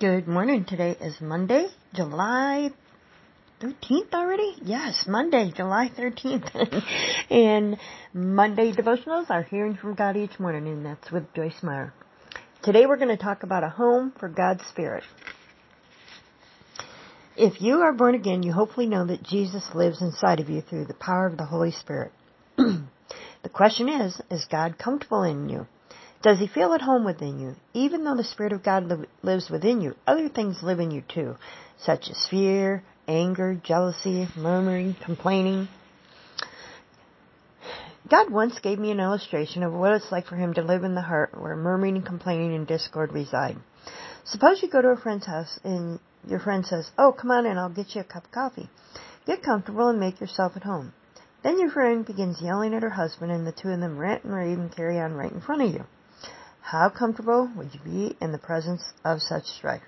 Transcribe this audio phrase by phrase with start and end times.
[0.00, 0.64] Good morning.
[0.64, 2.70] Today is Monday, July
[3.60, 4.56] 13th already?
[4.62, 6.82] Yes, Monday, July 13th.
[7.30, 7.76] and
[8.14, 11.92] Monday devotionals are hearing from God each morning, and that's with Joyce Meyer.
[12.62, 15.04] Today we're going to talk about a home for God's Spirit.
[17.36, 20.86] If you are born again, you hopefully know that Jesus lives inside of you through
[20.86, 22.12] the power of the Holy Spirit.
[22.56, 25.66] the question is, is God comfortable in you?
[26.22, 27.56] Does he feel at home within you?
[27.72, 31.02] Even though the Spirit of God li- lives within you, other things live in you
[31.08, 31.36] too,
[31.78, 35.68] such as fear, anger, jealousy, murmuring, complaining.
[38.10, 40.94] God once gave me an illustration of what it's like for him to live in
[40.94, 43.56] the heart where murmuring and complaining and discord reside.
[44.24, 47.56] Suppose you go to a friend's house and your friend says, Oh, come on in,
[47.56, 48.68] I'll get you a cup of coffee.
[49.26, 50.92] Get comfortable and make yourself at home.
[51.42, 54.34] Then your friend begins yelling at her husband and the two of them rant and
[54.34, 55.84] rave and carry on right in front of you.
[56.70, 59.82] How comfortable would you be in the presence of such strife?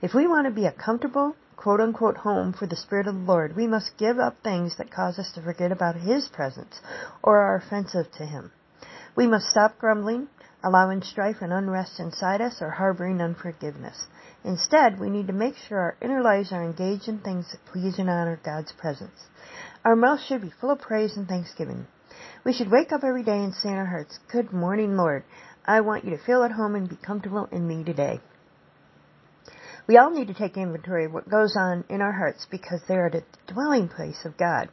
[0.00, 3.32] If we want to be a comfortable, quote unquote, home for the Spirit of the
[3.32, 6.80] Lord, we must give up things that cause us to forget about His presence
[7.20, 8.52] or are offensive to Him.
[9.16, 10.28] We must stop grumbling,
[10.62, 14.06] allowing strife and unrest inside us, or harboring unforgiveness.
[14.44, 17.98] Instead, we need to make sure our inner lives are engaged in things that please
[17.98, 19.24] and honor God's presence.
[19.84, 21.88] Our mouth should be full of praise and thanksgiving.
[22.44, 25.24] We should wake up every day and say in our hearts, Good morning, Lord.
[25.64, 28.20] I want you to feel at home and be comfortable in me today.
[29.86, 32.96] We all need to take inventory of what goes on in our hearts because they
[32.96, 34.68] are the dwelling place of God.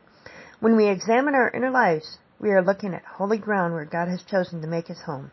[0.59, 4.23] When we examine our inner lives, we are looking at holy ground where God has
[4.23, 5.31] chosen to make his home.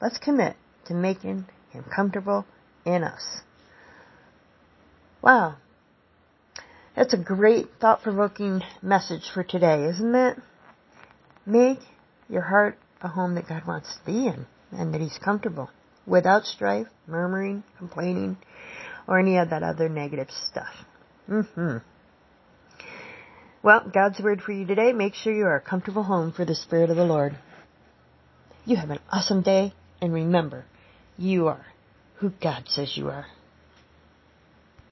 [0.00, 2.44] Let's commit to making him comfortable
[2.84, 3.40] in us.
[5.22, 5.56] Wow.
[6.94, 10.38] That's a great thought provoking message for today, isn't it?
[11.46, 11.80] Make
[12.28, 15.70] your heart a home that God wants to be in and that He's comfortable
[16.06, 18.36] without strife, murmuring, complaining,
[19.06, 20.74] or any of that other negative stuff.
[21.28, 21.78] Mm-hmm.
[23.62, 24.92] Well, God's word for you today.
[24.92, 27.36] Make sure you are a comfortable home for the Spirit of the Lord.
[28.66, 30.64] You have an awesome day, and remember,
[31.16, 31.64] you are
[32.16, 33.26] who God says you are.